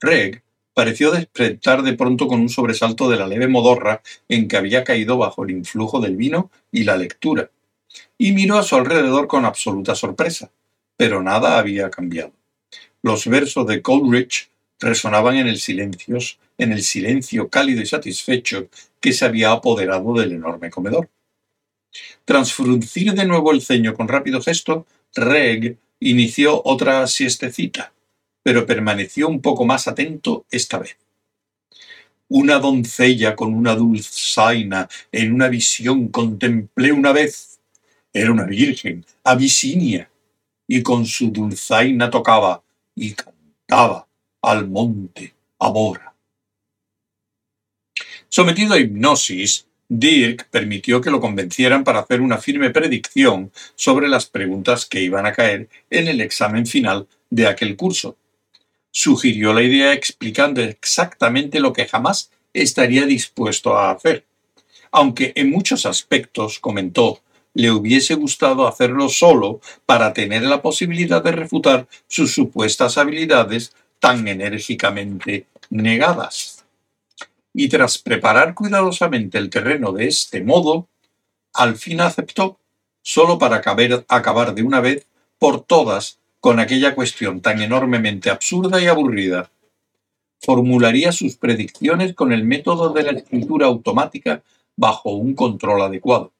Reg 0.00 0.42
pareció 0.72 1.10
despertar 1.10 1.82
de 1.82 1.92
pronto 1.92 2.26
con 2.26 2.40
un 2.40 2.48
sobresalto 2.48 3.10
de 3.10 3.16
la 3.16 3.26
leve 3.26 3.48
modorra 3.48 4.00
en 4.28 4.48
que 4.48 4.56
había 4.56 4.82
caído 4.84 5.18
bajo 5.18 5.44
el 5.44 5.50
influjo 5.50 6.00
del 6.00 6.16
vino 6.16 6.50
y 6.70 6.84
la 6.84 6.96
lectura, 6.96 7.50
y 8.16 8.32
miró 8.32 8.58
a 8.58 8.62
su 8.62 8.76
alrededor 8.76 9.28
con 9.28 9.44
absoluta 9.44 9.94
sorpresa, 9.94 10.50
pero 10.96 11.22
nada 11.22 11.58
había 11.58 11.90
cambiado. 11.90 12.32
Los 13.02 13.26
versos 13.26 13.66
de 13.66 13.82
Coleridge 13.82 14.50
resonaban 14.80 15.36
en 15.36 15.46
el 15.46 15.58
silencio, 15.58 16.18
en 16.58 16.72
el 16.72 16.82
silencio 16.82 17.48
cálido 17.48 17.82
y 17.82 17.86
satisfecho 17.86 18.68
que 19.00 19.12
se 19.12 19.24
había 19.24 19.52
apoderado 19.52 20.14
del 20.14 20.32
enorme 20.32 20.70
comedor. 20.70 21.08
Tras 22.24 22.52
fruncir 22.52 23.14
de 23.14 23.24
nuevo 23.24 23.52
el 23.52 23.62
ceño 23.62 23.94
con 23.94 24.08
rápido 24.08 24.40
gesto, 24.40 24.86
Reg 25.14 25.78
inició 26.00 26.62
otra 26.64 27.06
siestecita, 27.06 27.92
pero 28.42 28.66
permaneció 28.66 29.28
un 29.28 29.40
poco 29.40 29.64
más 29.64 29.88
atento 29.88 30.44
esta 30.50 30.78
vez. 30.78 30.96
Una 32.28 32.58
doncella 32.58 33.34
con 33.34 33.54
una 33.54 33.74
dulzaina 33.74 34.88
en 35.12 35.32
una 35.32 35.48
visión 35.48 36.08
contemplé 36.08 36.92
una 36.92 37.12
vez. 37.12 37.57
Era 38.18 38.32
una 38.32 38.46
virgen, 38.46 39.06
Abisinia, 39.22 40.10
y 40.66 40.82
con 40.82 41.06
su 41.06 41.30
dulzaina 41.30 42.10
tocaba 42.10 42.60
y 42.96 43.14
cantaba 43.14 44.08
al 44.42 44.66
monte 44.66 45.34
Amora. 45.60 46.12
Sometido 48.28 48.74
a 48.74 48.80
hipnosis, 48.80 49.68
Dirk 49.88 50.48
permitió 50.50 51.00
que 51.00 51.12
lo 51.12 51.20
convencieran 51.20 51.84
para 51.84 52.00
hacer 52.00 52.20
una 52.20 52.38
firme 52.38 52.70
predicción 52.70 53.52
sobre 53.76 54.08
las 54.08 54.26
preguntas 54.26 54.84
que 54.84 55.00
iban 55.00 55.24
a 55.24 55.32
caer 55.32 55.68
en 55.88 56.08
el 56.08 56.20
examen 56.20 56.66
final 56.66 57.06
de 57.30 57.46
aquel 57.46 57.76
curso. 57.76 58.16
Sugirió 58.90 59.52
la 59.52 59.62
idea 59.62 59.92
explicando 59.92 60.60
exactamente 60.60 61.60
lo 61.60 61.72
que 61.72 61.86
jamás 61.86 62.32
estaría 62.52 63.06
dispuesto 63.06 63.78
a 63.78 63.92
hacer, 63.92 64.24
aunque 64.90 65.32
en 65.36 65.50
muchos 65.50 65.86
aspectos, 65.86 66.58
comentó, 66.58 67.22
le 67.58 67.72
hubiese 67.72 68.14
gustado 68.14 68.68
hacerlo 68.68 69.08
solo 69.08 69.60
para 69.84 70.12
tener 70.12 70.42
la 70.42 70.62
posibilidad 70.62 71.20
de 71.20 71.32
refutar 71.32 71.88
sus 72.06 72.32
supuestas 72.32 72.96
habilidades 72.98 73.74
tan 73.98 74.28
enérgicamente 74.28 75.46
negadas 75.68 76.64
y 77.52 77.68
tras 77.68 77.98
preparar 77.98 78.54
cuidadosamente 78.54 79.38
el 79.38 79.50
terreno 79.50 79.90
de 79.90 80.06
este 80.06 80.40
modo, 80.40 80.86
al 81.52 81.74
fin 81.74 82.00
aceptó, 82.00 82.60
solo 83.02 83.38
para 83.38 83.56
acabar 83.56 84.54
de 84.54 84.62
una 84.62 84.80
vez 84.80 85.08
por 85.40 85.62
todas 85.62 86.20
con 86.38 86.60
aquella 86.60 86.94
cuestión 86.94 87.40
tan 87.40 87.60
enormemente 87.60 88.30
absurda 88.30 88.80
y 88.80 88.86
aburrida. 88.86 89.50
Formularía 90.40 91.10
sus 91.10 91.34
predicciones 91.36 92.14
con 92.14 92.32
el 92.32 92.44
método 92.44 92.90
de 92.90 93.02
la 93.02 93.10
escritura 93.18 93.66
automática 93.66 94.44
bajo 94.76 95.10
un 95.10 95.34
control 95.34 95.82
adecuado. 95.82 96.30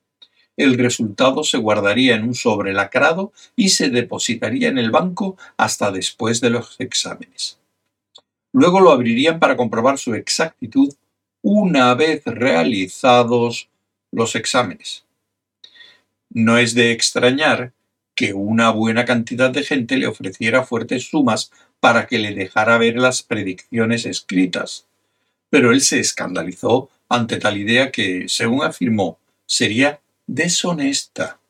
El 0.59 0.77
resultado 0.77 1.45
se 1.45 1.57
guardaría 1.57 2.17
en 2.17 2.25
un 2.25 2.35
sobre 2.35 2.73
lacrado 2.73 3.33
y 3.55 3.69
se 3.69 3.91
depositaría 3.91 4.69
en 4.69 4.77
el 4.77 4.91
banco 4.91 5.37
hasta 5.57 5.93
después 5.93 6.41
de 6.41 6.51
los 6.51 6.75
exámenes. 6.81 7.59
Luego 8.53 8.81
lo 8.81 8.91
abrirían 8.91 9.39
para 9.39 9.57
comprobar 9.57 9.99
su 9.99 10.15
exactitud 10.15 10.93
una 11.43 11.95
vez 11.95 12.25
realizados 12.25 13.69
los 14.11 14.35
exámenes. 14.35 15.05
No 16.31 16.59
es 16.59 16.75
de 16.75 16.91
extrañar 16.91 17.73
que 18.17 18.35
una 18.35 18.71
buena 18.71 19.05
cantidad 19.05 19.51
de 19.51 19.63
gente 19.63 19.97
le 19.97 20.09
ofreciera 20.09 20.65
fuertes 20.65 21.09
sumas 21.09 21.53
para 21.79 22.09
que 22.09 22.19
le 22.19 22.35
dejara 22.35 22.79
ver 22.79 22.97
las 22.97 23.23
predicciones 23.23 24.07
escritas, 24.07 24.87
pero 25.51 25.71
él 25.71 25.83
se 25.83 26.01
escandalizó 26.01 26.91
ante 27.09 27.37
tal 27.37 27.59
idea 27.59 27.93
que, 27.93 28.25
según 28.29 28.65
afirmó, 28.65 29.19
sería 29.47 30.01
deshonesta. 30.29 31.41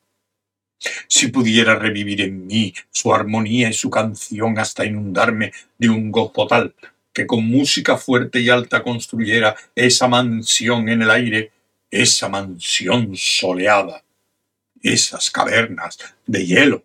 Si 1.07 1.27
pudiera 1.27 1.75
revivir 1.75 2.21
en 2.21 2.47
mí 2.47 2.73
su 2.89 3.13
armonía 3.13 3.69
y 3.69 3.73
su 3.73 3.89
canción 3.89 4.57
hasta 4.57 4.85
inundarme 4.85 5.51
de 5.77 5.89
un 5.89 6.09
gozo 6.09 6.47
tal 6.47 6.73
que 7.13 7.27
con 7.27 7.45
música 7.45 7.97
fuerte 7.97 8.39
y 8.39 8.49
alta 8.49 8.81
construyera 8.81 9.55
esa 9.75 10.07
mansión 10.07 10.87
en 10.87 11.01
el 11.01 11.11
aire, 11.11 11.51
esa 11.91 12.29
mansión 12.29 13.11
soleada, 13.15 14.03
esas 14.81 15.29
cavernas 15.29 15.97
de 16.25 16.45
hielo. 16.45 16.83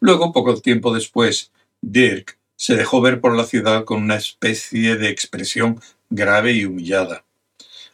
Luego, 0.00 0.32
poco 0.32 0.60
tiempo 0.60 0.92
después, 0.92 1.52
Dirk 1.80 2.38
se 2.56 2.76
dejó 2.76 3.00
ver 3.00 3.20
por 3.20 3.34
la 3.34 3.44
ciudad 3.44 3.84
con 3.84 4.02
una 4.02 4.16
especie 4.16 4.96
de 4.96 5.08
expresión 5.08 5.80
grave 6.10 6.52
y 6.52 6.66
humillada. 6.66 7.24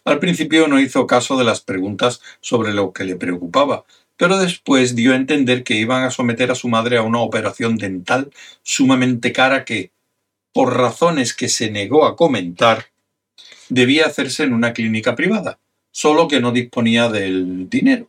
Al 0.06 0.20
principio 0.20 0.68
no 0.68 0.78
hizo 0.78 1.04
caso 1.04 1.36
de 1.36 1.42
las 1.42 1.60
preguntas 1.60 2.22
sobre 2.40 2.72
lo 2.72 2.92
que 2.92 3.02
le 3.02 3.16
preocupaba, 3.16 3.84
pero 4.16 4.38
después 4.38 4.94
dio 4.94 5.12
a 5.12 5.16
entender 5.16 5.64
que 5.64 5.74
iban 5.74 6.04
a 6.04 6.12
someter 6.12 6.52
a 6.52 6.54
su 6.54 6.68
madre 6.68 6.96
a 6.96 7.02
una 7.02 7.18
operación 7.18 7.76
dental 7.76 8.30
sumamente 8.62 9.32
cara 9.32 9.64
que, 9.64 9.90
por 10.52 10.76
razones 10.76 11.34
que 11.34 11.48
se 11.48 11.72
negó 11.72 12.06
a 12.06 12.14
comentar, 12.14 12.86
debía 13.68 14.06
hacerse 14.06 14.44
en 14.44 14.52
una 14.52 14.72
clínica 14.72 15.16
privada, 15.16 15.58
solo 15.90 16.28
que 16.28 16.38
no 16.38 16.52
disponía 16.52 17.08
del 17.08 17.68
dinero. 17.68 18.06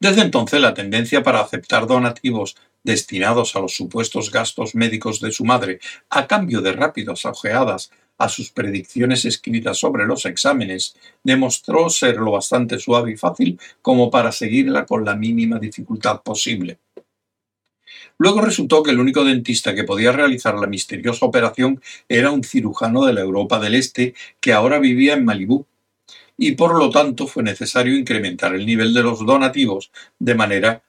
Desde 0.00 0.22
entonces 0.22 0.60
la 0.60 0.74
tendencia 0.74 1.22
para 1.22 1.42
aceptar 1.42 1.86
donativos 1.86 2.56
destinados 2.82 3.54
a 3.54 3.60
los 3.60 3.76
supuestos 3.76 4.32
gastos 4.32 4.74
médicos 4.74 5.20
de 5.20 5.30
su 5.30 5.44
madre 5.44 5.78
a 6.08 6.26
cambio 6.26 6.60
de 6.60 6.72
rápidas 6.72 7.24
ojeadas 7.24 7.92
a 8.20 8.28
sus 8.28 8.50
predicciones 8.50 9.24
escritas 9.24 9.78
sobre 9.78 10.04
los 10.04 10.26
exámenes, 10.26 10.94
demostró 11.24 11.88
ser 11.88 12.16
lo 12.16 12.32
bastante 12.32 12.78
suave 12.78 13.12
y 13.12 13.16
fácil 13.16 13.58
como 13.80 14.10
para 14.10 14.30
seguirla 14.30 14.84
con 14.84 15.06
la 15.06 15.16
mínima 15.16 15.58
dificultad 15.58 16.20
posible. 16.20 16.78
Luego 18.18 18.42
resultó 18.42 18.82
que 18.82 18.90
el 18.90 19.00
único 19.00 19.24
dentista 19.24 19.74
que 19.74 19.84
podía 19.84 20.12
realizar 20.12 20.54
la 20.54 20.66
misteriosa 20.66 21.24
operación 21.24 21.80
era 22.08 22.30
un 22.30 22.44
cirujano 22.44 23.06
de 23.06 23.14
la 23.14 23.22
Europa 23.22 23.58
del 23.58 23.74
Este 23.74 24.14
que 24.38 24.52
ahora 24.52 24.78
vivía 24.78 25.14
en 25.14 25.24
Malibú, 25.24 25.64
y 26.36 26.52
por 26.52 26.78
lo 26.78 26.90
tanto 26.90 27.26
fue 27.26 27.42
necesario 27.42 27.96
incrementar 27.96 28.54
el 28.54 28.66
nivel 28.66 28.92
de 28.92 29.02
los 29.02 29.24
donativos 29.24 29.90
de 30.18 30.34
manera 30.34 30.82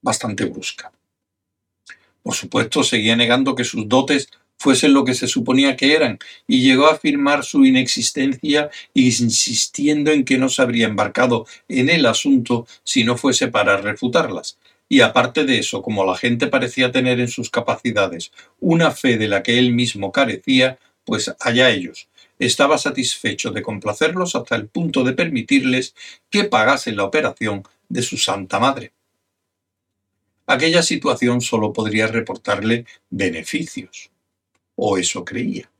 bastante 0.00 0.46
brusca. 0.46 0.90
Por 2.22 2.34
supuesto, 2.34 2.82
seguía 2.82 3.16
negando 3.16 3.54
que 3.54 3.64
sus 3.64 3.86
dotes 3.88 4.28
fuesen 4.62 4.94
lo 4.94 5.04
que 5.04 5.14
se 5.14 5.26
suponía 5.26 5.76
que 5.76 5.94
eran, 5.94 6.20
y 6.46 6.62
llegó 6.62 6.86
a 6.86 6.92
afirmar 6.92 7.44
su 7.44 7.64
inexistencia 7.64 8.70
insistiendo 8.94 10.12
en 10.12 10.24
que 10.24 10.38
no 10.38 10.48
se 10.48 10.62
habría 10.62 10.86
embarcado 10.86 11.46
en 11.68 11.90
el 11.90 12.06
asunto 12.06 12.66
si 12.84 13.02
no 13.02 13.16
fuese 13.16 13.48
para 13.48 13.76
refutarlas. 13.76 14.58
Y 14.88 15.00
aparte 15.00 15.44
de 15.44 15.58
eso, 15.58 15.82
como 15.82 16.04
la 16.04 16.16
gente 16.16 16.46
parecía 16.46 16.92
tener 16.92 17.18
en 17.18 17.28
sus 17.28 17.50
capacidades 17.50 18.30
una 18.60 18.92
fe 18.92 19.18
de 19.18 19.26
la 19.26 19.42
que 19.42 19.58
él 19.58 19.72
mismo 19.72 20.12
carecía, 20.12 20.78
pues 21.04 21.34
allá 21.40 21.70
ellos. 21.70 22.08
Estaba 22.38 22.78
satisfecho 22.78 23.50
de 23.50 23.62
complacerlos 23.62 24.36
hasta 24.36 24.54
el 24.54 24.68
punto 24.68 25.02
de 25.02 25.12
permitirles 25.12 25.94
que 26.30 26.44
pagasen 26.44 26.96
la 26.96 27.04
operación 27.04 27.64
de 27.88 28.02
su 28.02 28.16
Santa 28.16 28.60
Madre. 28.60 28.92
Aquella 30.46 30.82
situación 30.82 31.40
solo 31.40 31.72
podría 31.72 32.06
reportarle 32.06 32.84
beneficios 33.10 34.11
o 34.76 34.96
eso 34.96 35.24
creía. 35.24 35.70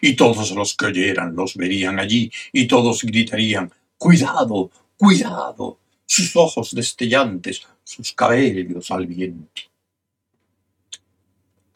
Y 0.00 0.14
todos 0.14 0.52
los 0.52 0.76
que 0.76 0.86
oyeran 0.86 1.34
los 1.34 1.56
verían 1.56 1.98
allí, 1.98 2.30
y 2.52 2.66
todos 2.66 3.02
gritarían 3.02 3.72
Cuidado, 3.98 4.70
cuidado, 4.96 5.78
sus 6.04 6.36
ojos 6.36 6.74
destellantes, 6.74 7.62
sus 7.82 8.12
cabellos 8.12 8.90
al 8.90 9.06
viento. 9.06 9.62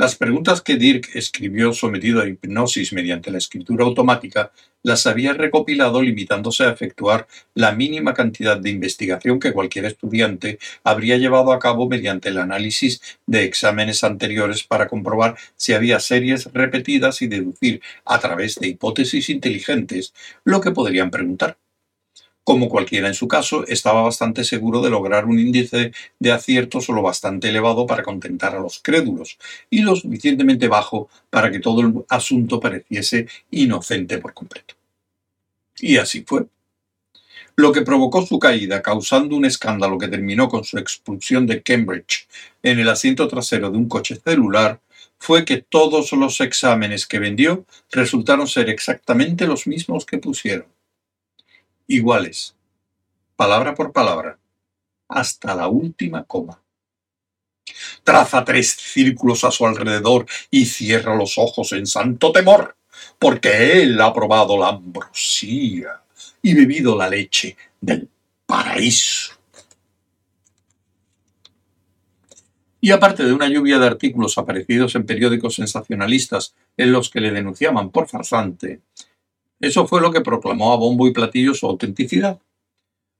Las 0.01 0.15
preguntas 0.15 0.63
que 0.63 0.77
Dirk 0.77 1.11
escribió 1.15 1.73
sometido 1.73 2.21
a 2.21 2.29
hipnosis 2.29 2.93
mediante 2.93 3.33
la 3.33 3.39
escritura 3.39 3.85
automática 3.85 4.53
las 4.85 5.09
había 5.09 5.33
recopilado 5.33 6.01
limitándose 6.03 6.63
a 6.63 6.71
efectuar 6.71 7.27
la 7.55 7.73
mínima 7.73 8.15
cantidad 8.15 8.57
de 8.57 8.71
investigación 8.71 9.41
que 9.41 9.53
cualquier 9.53 9.87
estudiante 9.87 10.61
habría 10.85 11.17
llevado 11.17 11.51
a 11.51 11.59
cabo 11.59 11.89
mediante 11.89 12.29
el 12.29 12.39
análisis 12.39 13.01
de 13.27 13.43
exámenes 13.43 14.05
anteriores 14.05 14.63
para 14.63 14.87
comprobar 14.87 15.37
si 15.57 15.73
había 15.73 15.99
series 15.99 16.45
repetidas 16.53 17.21
y 17.21 17.27
deducir 17.27 17.83
a 18.05 18.21
través 18.21 18.55
de 18.55 18.69
hipótesis 18.69 19.29
inteligentes 19.29 20.15
lo 20.45 20.61
que 20.61 20.71
podrían 20.71 21.11
preguntar. 21.11 21.57
Como 22.49 22.71
cualquiera 22.71 23.09
en 23.09 23.15
su 23.15 23.29
caso, 23.29 23.67
estaba 23.67 24.01
bastante 24.01 24.43
seguro 24.43 24.81
de 24.81 24.89
lograr 24.89 25.27
un 25.27 25.39
índice 25.39 25.93
de 26.19 26.33
acierto 26.33 26.81
solo 26.81 27.03
bastante 27.03 27.51
elevado 27.51 27.87
para 27.87 28.03
contentar 28.03 28.57
a 28.57 28.59
los 28.59 28.79
crédulos 28.79 29.37
y 29.69 29.83
lo 29.83 29.95
suficientemente 29.95 30.67
bajo 30.67 31.11
para 31.29 31.51
que 31.51 31.59
todo 31.59 31.83
el 31.83 31.93
asunto 32.09 32.59
pareciese 32.59 33.29
inocente 33.51 34.17
por 34.17 34.33
completo. 34.33 34.77
Y 35.79 35.99
así 35.99 36.25
fue. 36.27 36.47
Lo 37.55 37.71
que 37.71 37.83
provocó 37.83 38.25
su 38.25 38.39
caída, 38.39 38.81
causando 38.81 39.37
un 39.37 39.45
escándalo 39.45 39.99
que 39.99 40.09
terminó 40.09 40.49
con 40.49 40.65
su 40.65 40.79
expulsión 40.79 41.47
de 41.47 41.61
Cambridge 41.61 42.29
en 42.63 42.79
el 42.79 42.89
asiento 42.89 43.29
trasero 43.29 43.71
de 43.71 43.77
un 43.77 43.91
coche 43.91 44.17
celular, 44.25 44.81
fue 45.19 45.45
que 45.45 45.59
todos 45.59 46.13
los 46.13 46.41
exámenes 46.41 47.07
que 47.07 47.19
vendió 47.19 47.67
resultaron 47.91 48.49
ser 48.49 48.71
exactamente 48.71 49.47
los 49.47 49.67
mismos 49.67 50.07
que 50.07 50.17
pusieron 50.17 50.78
iguales, 51.89 52.55
palabra 53.35 53.75
por 53.75 53.93
palabra, 53.93 54.39
hasta 55.09 55.55
la 55.55 55.69
última 55.69 56.23
coma. 56.25 56.63
Traza 58.05 58.45
tres 58.45 58.71
círculos 58.71 59.43
a 59.45 59.51
su 59.51 59.67
alrededor 59.67 60.27
y 60.51 60.67
cierra 60.67 61.17
los 61.17 61.39
ojos 61.39 61.73
en 61.73 61.87
santo 61.87 62.31
temor, 62.31 62.77
porque 63.19 63.83
él 63.83 64.01
ha 64.01 64.13
probado 64.13 64.59
la 64.59 64.69
ambrosía 64.69 66.03
y 66.43 66.55
bebido 66.55 66.97
la 66.97 67.09
leche 67.09 67.57
del 67.81 68.09
paraíso. 68.47 69.35
Y 72.81 72.93
aparte 72.93 73.25
de 73.25 73.33
una 73.33 73.49
lluvia 73.49 73.79
de 73.79 73.87
artículos 73.87 74.39
aparecidos 74.39 74.95
en 74.95 75.05
periódicos 75.05 75.57
sensacionalistas 75.57 76.55
en 76.77 76.93
los 76.93 77.11
que 77.11 77.21
le 77.21 77.33
denunciaban 77.33 77.91
por 77.91 78.09
farsante, 78.09 78.83
eso 79.61 79.87
fue 79.87 80.01
lo 80.01 80.13
que 80.13 80.21
proclamó 80.21 80.73
a 80.73 80.77
bombo 80.77 81.07
y 81.09 81.13
platillo 81.13 81.55
su 81.55 81.67
autenticidad. 81.67 82.39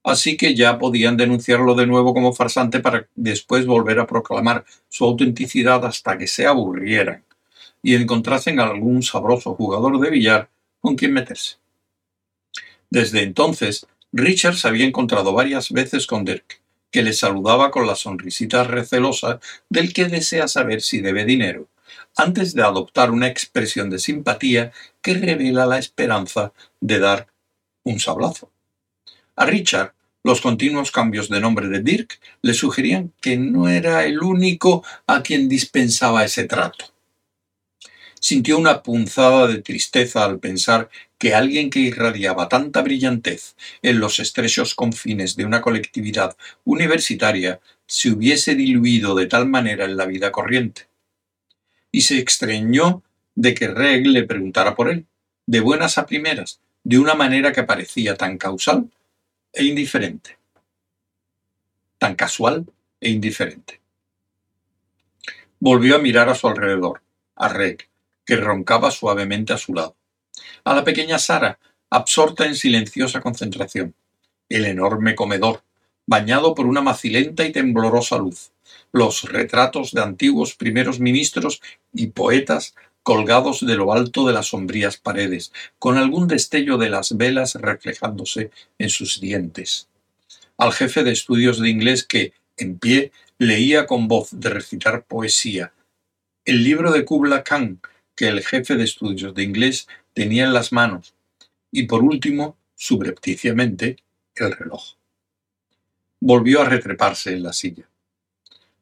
Así 0.03 0.37
que 0.37 0.55
ya 0.55 0.79
podían 0.79 1.17
denunciarlo 1.17 1.75
de 1.75 1.85
nuevo 1.85 2.13
como 2.13 2.33
farsante 2.33 2.79
para 2.79 3.07
después 3.15 3.65
volver 3.65 3.99
a 3.99 4.07
proclamar 4.07 4.65
su 4.87 5.05
autenticidad 5.05 5.85
hasta 5.85 6.17
que 6.17 6.27
se 6.27 6.47
aburrieran 6.47 7.23
y 7.83 7.95
encontrasen 7.95 8.59
algún 8.59 9.03
sabroso 9.03 9.55
jugador 9.55 9.99
de 9.99 10.09
billar 10.09 10.49
con 10.79 10.95
quien 10.95 11.13
meterse. 11.13 11.57
Desde 12.89 13.21
entonces, 13.23 13.85
Richard 14.11 14.55
se 14.55 14.67
había 14.67 14.85
encontrado 14.85 15.33
varias 15.33 15.71
veces 15.71 16.07
con 16.07 16.25
Dirk, 16.25 16.61
que 16.91 17.03
le 17.03 17.13
saludaba 17.13 17.69
con 17.69 17.85
la 17.85 17.95
sonrisita 17.95 18.63
recelosa 18.63 19.39
del 19.69 19.93
que 19.93 20.05
desea 20.05 20.47
saber 20.47 20.81
si 20.81 21.01
debe 21.01 21.25
dinero, 21.25 21.67
antes 22.15 22.55
de 22.55 22.63
adoptar 22.63 23.11
una 23.11 23.27
expresión 23.27 23.89
de 23.89 23.99
simpatía 23.99 24.71
que 25.01 25.13
revela 25.13 25.65
la 25.65 25.77
esperanza 25.77 26.53
de 26.79 26.99
dar 26.99 27.27
un 27.83 27.99
sablazo. 27.99 28.51
A 29.35 29.45
Richard, 29.45 29.93
los 30.23 30.41
continuos 30.41 30.91
cambios 30.91 31.29
de 31.29 31.39
nombre 31.39 31.67
de 31.69 31.81
Dirk 31.81 32.19
le 32.41 32.53
sugerían 32.53 33.13
que 33.21 33.37
no 33.37 33.69
era 33.69 34.05
el 34.05 34.21
único 34.21 34.83
a 35.07 35.23
quien 35.23 35.47
dispensaba 35.47 36.25
ese 36.25 36.43
trato. 36.43 36.85
Sintió 38.19 38.57
una 38.57 38.83
punzada 38.83 39.47
de 39.47 39.61
tristeza 39.61 40.25
al 40.25 40.39
pensar 40.39 40.89
que 41.17 41.33
alguien 41.33 41.69
que 41.69 41.79
irradiaba 41.79 42.49
tanta 42.49 42.81
brillantez 42.81 43.55
en 43.81 43.99
los 44.01 44.19
estrechos 44.19 44.75
confines 44.75 45.37
de 45.37 45.45
una 45.45 45.61
colectividad 45.61 46.35
universitaria 46.65 47.61
se 47.87 48.11
hubiese 48.11 48.55
diluido 48.55 49.15
de 49.15 49.27
tal 49.27 49.47
manera 49.47 49.85
en 49.85 49.95
la 49.95 50.05
vida 50.05 50.33
corriente 50.33 50.89
y 51.91 52.01
se 52.01 52.19
extrañó 52.19 53.03
de 53.39 53.53
que 53.53 53.69
Reg 53.69 54.05
le 54.05 54.25
preguntara 54.25 54.75
por 54.75 54.89
él, 54.89 55.05
de 55.45 55.61
buenas 55.61 55.97
a 55.97 56.05
primeras, 56.05 56.59
de 56.83 56.99
una 56.99 57.15
manera 57.15 57.53
que 57.53 57.63
parecía 57.63 58.17
tan 58.17 58.37
causal 58.37 58.91
e 59.53 59.63
indiferente. 59.63 60.37
Tan 61.97 62.15
casual 62.15 62.65
e 62.99 63.09
indiferente. 63.09 63.79
Volvió 65.57 65.95
a 65.95 65.99
mirar 65.99 66.27
a 66.27 66.35
su 66.35 66.49
alrededor, 66.49 67.01
a 67.37 67.47
Reg, 67.47 67.87
que 68.25 68.35
roncaba 68.35 68.91
suavemente 68.91 69.53
a 69.53 69.57
su 69.57 69.73
lado, 69.73 69.95
a 70.65 70.75
la 70.75 70.83
pequeña 70.83 71.17
Sara, 71.17 71.59
absorta 71.89 72.45
en 72.45 72.55
silenciosa 72.55 73.21
concentración, 73.21 73.95
el 74.49 74.65
enorme 74.65 75.15
comedor, 75.15 75.63
bañado 76.05 76.53
por 76.53 76.65
una 76.65 76.81
macilenta 76.81 77.45
y 77.45 77.53
temblorosa 77.53 78.17
luz, 78.17 78.51
los 78.91 79.23
retratos 79.23 79.93
de 79.93 80.01
antiguos 80.01 80.55
primeros 80.55 80.99
ministros 80.99 81.61
y 81.93 82.07
poetas 82.07 82.75
colgados 83.09 83.65
de 83.65 83.75
lo 83.75 83.91
alto 83.91 84.27
de 84.27 84.33
las 84.33 84.49
sombrías 84.49 84.97
paredes, 84.97 85.51
con 85.79 85.97
algún 85.97 86.27
destello 86.27 86.77
de 86.77 86.91
las 86.91 87.17
velas 87.17 87.55
reflejándose 87.55 88.51
en 88.77 88.89
sus 88.91 89.19
dientes. 89.19 89.87
Al 90.59 90.73
jefe 90.73 91.03
de 91.03 91.11
estudios 91.11 91.59
de 91.59 91.69
inglés 91.71 92.03
que, 92.03 92.33
en 92.55 92.77
pie, 92.77 93.11
leía 93.39 93.87
con 93.87 94.07
voz 94.07 94.29
de 94.39 94.51
recitar 94.51 95.05
poesía. 95.05 95.73
El 96.45 96.63
libro 96.63 96.91
de 96.91 97.03
Kubla 97.03 97.43
Khan 97.43 97.81
que 98.15 98.27
el 98.27 98.45
jefe 98.45 98.75
de 98.75 98.83
estudios 98.83 99.33
de 99.33 99.41
inglés 99.41 99.87
tenía 100.13 100.43
en 100.43 100.53
las 100.53 100.71
manos. 100.71 101.15
Y 101.71 101.87
por 101.87 102.03
último, 102.03 102.57
subrepticiamente, 102.75 103.97
el 104.35 104.51
reloj. 104.51 104.83
Volvió 106.19 106.61
a 106.61 106.65
retreparse 106.65 107.33
en 107.33 107.41
la 107.41 107.53
silla. 107.53 107.89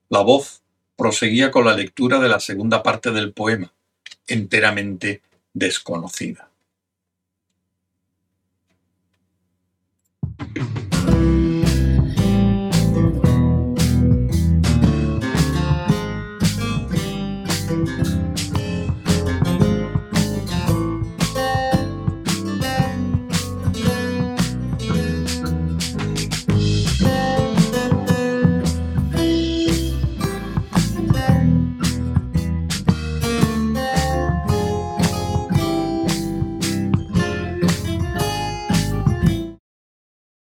La 0.10 0.20
voz 0.20 0.64
proseguía 0.98 1.50
con 1.50 1.64
la 1.64 1.78
lectura 1.78 2.20
de 2.20 2.28
la 2.28 2.42
segunda 2.42 2.84
parte 2.84 3.12
del 3.12 3.32
poema, 3.32 3.72
enteramente 4.28 5.22
desconocida. 5.54 6.50